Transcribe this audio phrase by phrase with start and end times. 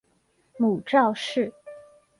[0.57, 1.53] 母赵氏。